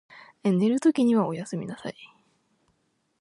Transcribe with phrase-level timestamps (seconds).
[0.57, 1.95] 寝るときにおやすみなさい。